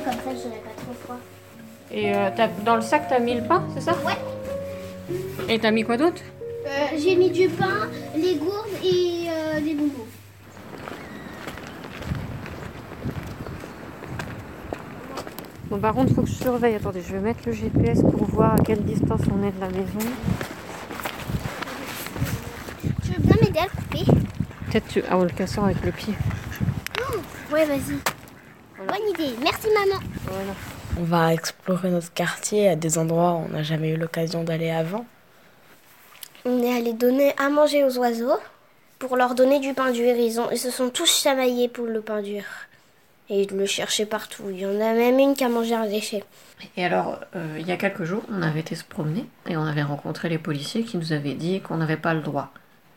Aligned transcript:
comme 0.00 0.12
ça 0.12 0.30
j'aurais 0.42 0.58
pas 0.58 0.70
trop 0.76 0.94
froid. 1.04 1.18
Et 1.90 2.14
euh, 2.14 2.30
dans 2.64 2.76
le 2.76 2.82
sac, 2.82 3.06
t'as 3.08 3.18
mis 3.18 3.34
le 3.34 3.42
pain, 3.42 3.62
c'est 3.74 3.80
ça? 3.80 3.92
Ouais. 4.04 4.16
Et 5.48 5.58
t'as 5.58 5.70
mis 5.70 5.84
quoi 5.84 5.96
d'autre? 5.96 6.22
Euh, 6.66 6.96
j'ai 6.96 7.14
mis 7.14 7.30
du 7.30 7.48
pain, 7.48 7.88
les 8.16 8.36
gourdes 8.36 8.66
et 8.82 9.26
euh, 9.28 9.60
des 9.60 9.74
bonbons. 9.74 10.06
Bon, 15.70 15.78
par 15.78 15.94
contre, 15.94 16.14
faut 16.14 16.22
que 16.22 16.28
je 16.28 16.34
surveille. 16.34 16.74
Attendez, 16.74 17.02
je 17.06 17.12
vais 17.12 17.20
mettre 17.20 17.40
le 17.46 17.52
GPS 17.52 18.00
pour 18.00 18.24
voir 18.24 18.54
à 18.54 18.58
quelle 18.58 18.82
distance 18.82 19.20
on 19.32 19.46
est 19.46 19.52
de 19.52 19.60
la 19.60 19.68
maison. 19.68 20.10
Tu 23.02 23.12
veux 23.12 23.22
bien 23.22 23.36
m'aider 23.40 23.58
à 23.58 23.64
le 23.64 23.70
couper? 23.70 24.04
Peut-être 24.70 24.88
tu... 24.88 25.02
Ah, 25.10 25.18
on 25.18 25.22
le 25.24 25.30
cassant 25.30 25.64
avec 25.64 25.84
le 25.84 25.92
pied. 25.92 26.14
Ouais, 27.52 27.66
vas-y. 27.66 28.13
Bonne 28.86 29.08
idée. 29.10 29.34
Merci 29.42 29.68
maman. 29.68 30.00
Voilà. 30.26 30.52
On 31.00 31.04
va 31.04 31.32
explorer 31.34 31.90
notre 31.90 32.12
quartier 32.12 32.68
à 32.68 32.76
des 32.76 32.98
endroits 32.98 33.32
où 33.32 33.46
on 33.46 33.48
n'a 33.48 33.62
jamais 33.62 33.90
eu 33.90 33.96
l'occasion 33.96 34.44
d'aller 34.44 34.70
avant. 34.70 35.06
On 36.44 36.62
est 36.62 36.76
allé 36.76 36.92
donner 36.92 37.34
à 37.38 37.48
manger 37.48 37.84
aux 37.84 37.98
oiseaux 37.98 38.38
pour 38.98 39.16
leur 39.16 39.34
donner 39.34 39.60
du 39.60 39.74
pain 39.74 39.90
dur. 39.90 40.14
Ils, 40.16 40.40
ont, 40.40 40.50
ils 40.50 40.58
se 40.58 40.70
sont 40.70 40.90
tous 40.90 41.22
chamaillés 41.22 41.68
pour 41.68 41.86
le 41.86 42.00
pain 42.00 42.22
dur. 42.22 42.44
Et 43.30 43.42
ils 43.42 43.56
le 43.56 43.66
cherchaient 43.66 44.06
partout. 44.06 44.44
Il 44.50 44.60
y 44.60 44.66
en 44.66 44.80
a 44.80 44.92
même 44.92 45.18
une 45.18 45.34
qui 45.34 45.44
a 45.44 45.48
mangé 45.48 45.74
un 45.74 45.86
déchet. 45.86 46.22
Et 46.76 46.84
alors, 46.84 47.20
euh, 47.34 47.56
il 47.58 47.66
y 47.66 47.72
a 47.72 47.76
quelques 47.76 48.04
jours, 48.04 48.22
on 48.30 48.42
avait 48.42 48.60
été 48.60 48.74
se 48.74 48.84
promener 48.84 49.24
et 49.48 49.56
on 49.56 49.64
avait 49.64 49.82
rencontré 49.82 50.28
les 50.28 50.38
policiers 50.38 50.84
qui 50.84 50.98
nous 50.98 51.12
avaient 51.12 51.34
dit 51.34 51.60
qu'on 51.60 51.78
n'avait 51.78 51.96
pas 51.96 52.12
le 52.12 52.20
droit. 52.20 52.50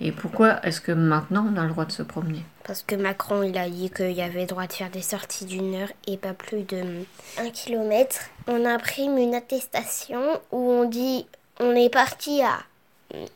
Et 0.00 0.12
pourquoi 0.12 0.64
est-ce 0.64 0.80
que 0.80 0.92
maintenant 0.92 1.46
on 1.52 1.58
a 1.58 1.64
le 1.64 1.70
droit 1.70 1.86
de 1.86 1.92
se 1.92 2.02
promener? 2.02 2.42
Parce 2.70 2.84
que 2.84 2.94
Macron, 2.94 3.42
il 3.42 3.58
a 3.58 3.68
dit 3.68 3.90
qu'il 3.90 4.12
y 4.12 4.22
avait 4.22 4.46
droit 4.46 4.68
de 4.68 4.72
faire 4.72 4.90
des 4.90 5.02
sorties 5.02 5.44
d'une 5.44 5.74
heure 5.74 5.88
et 6.06 6.16
pas 6.16 6.34
plus 6.34 6.62
de 6.62 7.02
un 7.36 7.50
kilomètre. 7.50 8.20
On 8.46 8.64
imprime 8.64 9.18
une 9.18 9.34
attestation 9.34 10.40
où 10.52 10.70
on 10.70 10.84
dit 10.84 11.26
on 11.58 11.74
est 11.74 11.90
parti 11.90 12.40
à... 12.42 12.60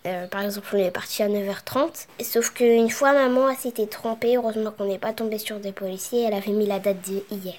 euh, 0.06 0.28
par 0.28 0.42
exemple, 0.42 0.68
on 0.74 0.76
est 0.76 0.92
parti 0.92 1.24
à 1.24 1.28
9h30. 1.28 2.06
Sauf 2.22 2.50
qu'une 2.50 2.90
fois, 2.90 3.12
maman 3.12 3.52
s'était 3.56 3.88
trompée. 3.88 4.36
Heureusement 4.36 4.70
qu'on 4.70 4.84
n'est 4.84 5.00
pas 5.00 5.12
tombé 5.12 5.38
sur 5.38 5.58
des 5.58 5.72
policiers. 5.72 6.22
Elle 6.28 6.34
avait 6.34 6.52
mis 6.52 6.66
la 6.66 6.78
date 6.78 7.00
d'hier. 7.00 7.54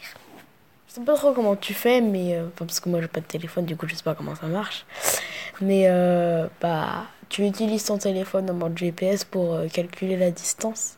Je 0.88 0.94
sais 0.94 1.02
pas 1.02 1.16
trop 1.16 1.34
comment 1.34 1.58
tu 1.58 1.74
fais, 1.74 2.00
mais. 2.00 2.38
euh, 2.38 2.46
parce 2.56 2.80
que 2.80 2.88
moi 2.88 3.02
j'ai 3.02 3.10
pas 3.10 3.20
de 3.20 3.26
téléphone, 3.26 3.66
du 3.66 3.76
coup 3.76 3.86
je 3.86 3.96
sais 3.96 4.04
pas 4.04 4.16
comment 4.16 4.36
ça 4.36 4.48
marche. 4.48 4.86
Mais 5.60 5.88
euh, 5.90 6.48
bah, 6.62 7.04
tu 7.28 7.46
utilises 7.46 7.84
ton 7.84 7.98
téléphone 7.98 8.50
en 8.50 8.54
mode 8.54 8.78
GPS 8.78 9.26
pour 9.26 9.56
euh, 9.56 9.68
calculer 9.68 10.16
la 10.16 10.32
distance? 10.32 10.96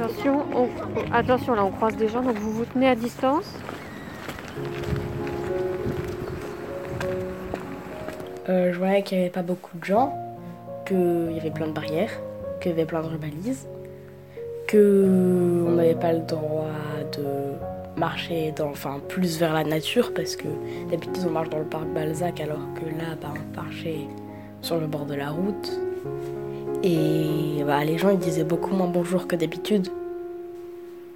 Attention, 0.00 0.44
on... 0.54 0.68
attention, 1.12 1.54
là 1.54 1.64
on 1.64 1.72
croise 1.72 1.96
des 1.96 2.06
gens, 2.06 2.22
donc 2.22 2.36
vous 2.36 2.52
vous 2.52 2.64
tenez 2.64 2.86
à 2.86 2.94
distance. 2.94 3.52
Euh, 8.48 8.72
je 8.72 8.78
voyais 8.78 9.02
qu'il 9.02 9.18
y 9.18 9.20
avait 9.22 9.30
pas 9.30 9.42
beaucoup 9.42 9.76
de 9.76 9.84
gens, 9.84 10.14
qu'il 10.86 11.32
y 11.32 11.40
avait 11.40 11.50
plein 11.50 11.66
de 11.66 11.72
barrières, 11.72 12.12
qu'il 12.60 12.70
y 12.70 12.74
avait 12.74 12.84
plein 12.84 13.02
de 13.02 13.08
rubalises, 13.08 13.66
que 14.68 15.64
on 15.66 15.72
n'avait 15.72 15.96
pas 15.96 16.12
le 16.12 16.20
droit 16.20 16.70
de 17.16 17.98
marcher 17.98 18.52
dans, 18.52 18.72
plus 19.08 19.40
vers 19.40 19.52
la 19.52 19.64
nature 19.64 20.14
parce 20.14 20.36
que 20.36 20.46
d'habitude 20.90 21.24
on 21.26 21.30
marche 21.30 21.50
dans 21.50 21.58
le 21.58 21.64
parc 21.64 21.86
Balzac 21.88 22.40
alors 22.40 22.60
que 22.76 22.84
là 22.84 23.16
bah, 23.20 23.34
on 23.34 23.56
marchait 23.56 24.06
sur 24.62 24.78
le 24.78 24.86
bord 24.86 25.06
de 25.06 25.14
la 25.14 25.30
route. 25.30 25.80
Et 26.82 27.62
bah, 27.66 27.84
les 27.84 27.98
gens 27.98 28.10
ils 28.10 28.18
disaient 28.18 28.44
beaucoup 28.44 28.74
moins 28.74 28.86
bonjour 28.86 29.26
que 29.26 29.36
d'habitude. 29.36 29.88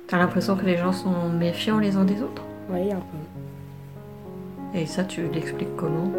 T'as 0.09 0.19
l'impression 0.19 0.57
que 0.57 0.65
les 0.67 0.77
gens 0.77 0.93
sont 0.93 1.29
méfiants 1.29 1.79
les 1.79 1.97
uns 1.97 2.05
des 2.05 2.23
autres? 2.23 2.43
Oui, 2.69 2.93
un 2.93 2.97
peu. 2.97 4.79
Et 4.79 4.87
ça, 4.87 5.05
tu 5.05 5.29
l'expliques 5.29 5.77
comment? 5.77 6.11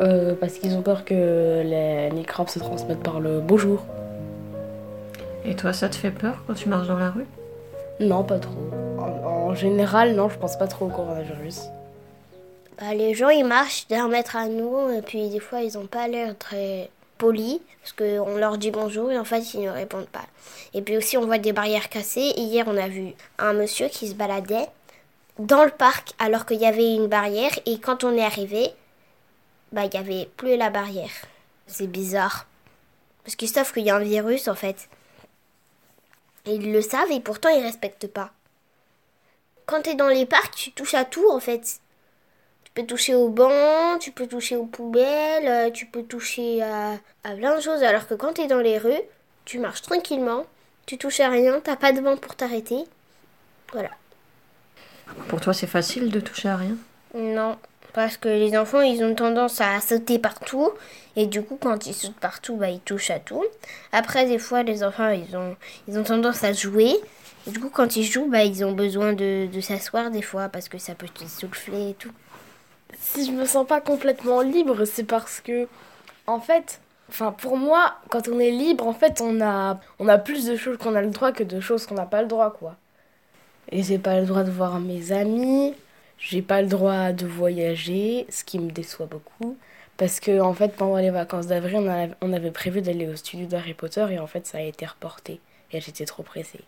Euh, 0.00 0.34
parce 0.38 0.54
qu'ils 0.54 0.76
ont 0.76 0.82
peur 0.82 1.04
que 1.04 1.62
les 1.62 2.10
microbes 2.14 2.48
se 2.48 2.58
transmettent 2.58 3.02
par 3.02 3.20
le 3.20 3.40
bonjour. 3.40 3.84
Et 5.44 5.56
toi, 5.56 5.72
ça 5.72 5.88
te 5.88 5.96
fait 5.96 6.10
peur 6.10 6.42
quand 6.46 6.54
tu 6.54 6.68
marches 6.68 6.88
dans 6.88 6.98
la 6.98 7.10
rue? 7.10 7.26
Non, 8.00 8.22
pas 8.22 8.38
trop. 8.38 8.70
En, 8.98 9.50
en 9.50 9.54
général, 9.54 10.14
non, 10.14 10.28
je 10.28 10.38
pense 10.38 10.56
pas 10.56 10.66
trop 10.66 10.86
au 10.86 10.88
coronavirus. 10.88 11.64
Bah, 12.78 12.94
les 12.94 13.12
gens, 13.12 13.28
ils 13.28 13.44
marchent 13.44 13.88
d'un 13.88 14.08
mètre 14.08 14.36
à 14.36 14.48
nous. 14.48 14.90
Et 14.90 15.02
puis 15.02 15.28
des 15.28 15.40
fois, 15.40 15.60
ils 15.60 15.74
n'ont 15.74 15.86
pas 15.86 16.08
l'air 16.08 16.36
très 16.38 16.88
polis. 17.20 17.60
Parce 17.82 17.92
qu'on 17.92 18.36
leur 18.36 18.58
dit 18.58 18.72
bonjour 18.72 19.12
et 19.12 19.18
en 19.18 19.24
fait, 19.24 19.54
ils 19.54 19.60
ne 19.60 19.70
répondent 19.70 20.08
pas. 20.08 20.26
Et 20.74 20.82
puis 20.82 20.96
aussi, 20.96 21.16
on 21.16 21.26
voit 21.26 21.38
des 21.38 21.52
barrières 21.52 21.88
cassées. 21.88 22.32
Hier, 22.36 22.64
on 22.66 22.76
a 22.76 22.88
vu 22.88 23.12
un 23.38 23.52
monsieur 23.52 23.88
qui 23.88 24.08
se 24.08 24.14
baladait 24.14 24.68
dans 25.38 25.64
le 25.64 25.70
parc 25.70 26.12
alors 26.18 26.44
qu'il 26.44 26.60
y 26.60 26.66
avait 26.66 26.94
une 26.94 27.06
barrière. 27.06 27.52
Et 27.66 27.78
quand 27.78 28.02
on 28.04 28.16
est 28.16 28.24
arrivé, 28.24 28.70
bah, 29.72 29.84
il 29.84 29.90
n'y 29.90 29.98
avait 29.98 30.28
plus 30.36 30.56
la 30.56 30.70
barrière. 30.70 31.10
C'est 31.66 31.86
bizarre. 31.86 32.46
Parce 33.24 33.36
qu'ils 33.36 33.48
savent 33.48 33.72
qu'il 33.72 33.84
y 33.84 33.90
a 33.90 33.96
un 33.96 34.00
virus 34.00 34.48
en 34.48 34.54
fait. 34.54 34.88
Ils 36.46 36.72
le 36.72 36.82
savent 36.82 37.12
et 37.12 37.20
pourtant 37.20 37.50
ils 37.50 37.62
respectent 37.62 38.08
pas. 38.08 38.32
Quand 39.66 39.82
tu 39.82 39.90
es 39.90 39.94
dans 39.94 40.08
les 40.08 40.26
parcs, 40.26 40.54
tu 40.54 40.72
touches 40.72 40.94
à 40.94 41.04
tout 41.04 41.30
en 41.30 41.38
fait. 41.38 41.80
Tu 42.74 42.82
peux 42.82 42.86
toucher 42.86 43.14
au 43.16 43.28
banc, 43.28 43.98
tu 43.98 44.12
peux 44.12 44.28
toucher 44.28 44.54
aux 44.54 44.64
poubelles, 44.64 45.46
euh, 45.46 45.70
tu 45.70 45.86
peux 45.86 46.04
toucher 46.04 46.62
à, 46.62 46.92
à 47.24 47.32
plein 47.34 47.56
de 47.56 47.60
choses. 47.60 47.82
Alors 47.82 48.06
que 48.06 48.14
quand 48.14 48.34
tu 48.34 48.42
es 48.42 48.46
dans 48.46 48.60
les 48.60 48.78
rues, 48.78 49.02
tu 49.44 49.58
marches 49.58 49.82
tranquillement, 49.82 50.46
tu 50.86 50.96
touches 50.96 51.18
à 51.18 51.28
rien, 51.28 51.60
t'as 51.60 51.74
pas 51.74 51.92
de 51.92 52.00
banc 52.00 52.16
pour 52.16 52.36
t'arrêter. 52.36 52.84
Voilà. 53.72 53.90
Pour 55.28 55.40
toi, 55.40 55.52
c'est 55.52 55.66
facile 55.66 56.10
de 56.10 56.20
toucher 56.20 56.48
à 56.48 56.56
rien? 56.56 56.76
Non, 57.14 57.58
parce 57.92 58.16
que 58.16 58.28
les 58.28 58.56
enfants, 58.56 58.82
ils 58.82 59.02
ont 59.02 59.16
tendance 59.16 59.60
à 59.60 59.80
sauter 59.80 60.20
partout. 60.20 60.70
Et 61.16 61.26
du 61.26 61.42
coup, 61.42 61.58
quand 61.60 61.86
ils 61.86 61.94
sautent 61.94 62.20
partout, 62.20 62.54
bah, 62.54 62.70
ils 62.70 62.78
touchent 62.78 63.10
à 63.10 63.18
tout. 63.18 63.44
Après, 63.90 64.26
des 64.26 64.38
fois, 64.38 64.62
les 64.62 64.84
enfants, 64.84 65.10
ils 65.10 65.36
ont, 65.36 65.56
ils 65.88 65.98
ont 65.98 66.04
tendance 66.04 66.44
à 66.44 66.52
jouer. 66.52 66.94
Et 67.48 67.50
du 67.50 67.58
coup, 67.58 67.70
quand 67.70 67.96
ils 67.96 68.04
jouent, 68.04 68.30
bah, 68.30 68.44
ils 68.44 68.64
ont 68.64 68.72
besoin 68.72 69.12
de, 69.12 69.48
de 69.52 69.60
s'asseoir 69.60 70.12
des 70.12 70.22
fois 70.22 70.48
parce 70.48 70.68
que 70.68 70.78
ça 70.78 70.94
peut 70.94 71.08
te 71.08 71.24
souffler 71.24 71.90
et 71.90 71.94
tout. 71.94 72.12
Si 72.98 73.24
je 73.26 73.32
me 73.32 73.46
sens 73.46 73.66
pas 73.66 73.80
complètement 73.80 74.40
libre, 74.40 74.84
c'est 74.84 75.04
parce 75.04 75.40
que, 75.40 75.68
en 76.26 76.40
fait, 76.40 76.80
enfin 77.08 77.32
pour 77.32 77.56
moi, 77.56 77.94
quand 78.10 78.28
on 78.28 78.38
est 78.38 78.50
libre, 78.50 78.86
en 78.86 78.92
fait, 78.92 79.20
on 79.20 79.40
a, 79.40 79.80
on 79.98 80.08
a 80.08 80.18
plus 80.18 80.46
de 80.46 80.56
choses 80.56 80.78
qu'on 80.78 80.94
a 80.94 81.02
le 81.02 81.10
droit 81.10 81.32
que 81.32 81.44
de 81.44 81.60
choses 81.60 81.86
qu'on 81.86 81.94
n'a 81.94 82.06
pas 82.06 82.22
le 82.22 82.28
droit, 82.28 82.52
quoi. 82.52 82.76
Et 83.70 83.82
j'ai 83.82 83.98
pas 83.98 84.20
le 84.20 84.26
droit 84.26 84.42
de 84.44 84.50
voir 84.50 84.80
mes 84.80 85.12
amis, 85.12 85.74
j'ai 86.18 86.42
pas 86.42 86.62
le 86.62 86.68
droit 86.68 87.12
de 87.12 87.26
voyager, 87.26 88.26
ce 88.30 88.44
qui 88.44 88.58
me 88.58 88.70
déçoit 88.70 89.06
beaucoup. 89.06 89.56
Parce 89.96 90.20
que, 90.20 90.40
en 90.40 90.54
fait, 90.54 90.74
pendant 90.76 90.96
les 90.96 91.10
vacances 91.10 91.46
d'avril, 91.46 91.76
on, 91.76 92.10
on 92.22 92.32
avait 92.32 92.50
prévu 92.50 92.80
d'aller 92.82 93.06
au 93.08 93.16
studio 93.16 93.46
d'Harry 93.46 93.74
Potter 93.74 94.06
et 94.10 94.18
en 94.18 94.26
fait, 94.26 94.46
ça 94.46 94.58
a 94.58 94.62
été 94.62 94.86
reporté. 94.86 95.40
Et 95.72 95.80
j'étais 95.80 96.06
trop 96.06 96.22
pressée. 96.22 96.60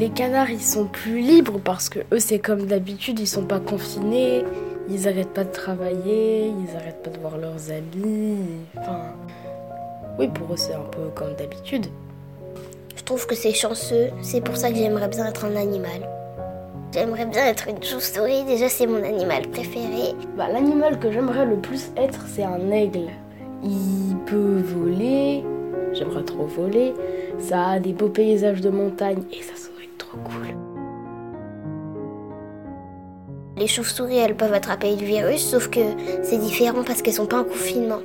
Les 0.00 0.08
canards, 0.08 0.48
ils 0.48 0.62
sont 0.62 0.86
plus 0.86 1.18
libres 1.18 1.60
parce 1.62 1.90
que 1.90 1.98
eux, 2.10 2.20
c'est 2.20 2.38
comme 2.38 2.64
d'habitude, 2.64 3.20
ils 3.20 3.26
sont 3.26 3.44
pas 3.44 3.60
confinés, 3.60 4.42
ils 4.88 5.06
arrêtent 5.06 5.34
pas 5.34 5.44
de 5.44 5.52
travailler, 5.52 6.46
ils 6.46 6.74
arrêtent 6.74 7.02
pas 7.02 7.10
de 7.10 7.18
voir 7.18 7.36
leurs 7.36 7.70
amis. 7.70 8.38
Enfin, 8.78 9.02
oui, 10.18 10.28
pour 10.28 10.54
eux, 10.54 10.56
c'est 10.56 10.72
un 10.72 10.86
peu 10.90 11.10
comme 11.14 11.34
d'habitude. 11.34 11.84
Je 12.96 13.02
trouve 13.02 13.26
que 13.26 13.34
c'est 13.34 13.52
chanceux. 13.52 14.08
C'est 14.22 14.40
pour 14.40 14.56
ça 14.56 14.70
que 14.70 14.76
j'aimerais 14.76 15.08
bien 15.08 15.26
être 15.26 15.44
un 15.44 15.54
animal. 15.54 16.08
J'aimerais 16.94 17.26
bien 17.26 17.44
être 17.44 17.68
une 17.68 17.82
chauve-souris. 17.82 18.44
Déjà, 18.44 18.70
c'est 18.70 18.86
mon 18.86 19.04
animal 19.04 19.48
préféré. 19.48 20.14
Bah, 20.34 20.46
l'animal 20.50 20.98
que 20.98 21.12
j'aimerais 21.12 21.44
le 21.44 21.56
plus 21.56 21.90
être, 21.98 22.24
c'est 22.26 22.44
un 22.44 22.70
aigle. 22.70 23.10
Il 23.62 24.16
peut 24.24 24.62
voler, 24.64 25.44
j'aimerais 25.92 26.24
trop 26.24 26.46
voler. 26.46 26.94
Ça 27.38 27.72
a 27.72 27.80
des 27.80 27.92
beaux 27.92 28.08
paysages 28.08 28.62
de 28.62 28.70
montagne 28.70 29.24
et 29.30 29.42
ça 29.42 29.54
serait 29.56 29.70
Les 33.56 33.66
chauves-souris, 33.66 34.16
elles 34.16 34.36
peuvent 34.36 34.54
attraper 34.54 34.96
le 34.96 35.04
virus, 35.04 35.50
sauf 35.50 35.68
que 35.68 35.80
c'est 36.22 36.38
différent 36.38 36.82
parce 36.82 37.02
qu'elles 37.02 37.14
sont 37.14 37.26
pas 37.26 37.40
en 37.40 37.44
confinement. 37.44 38.00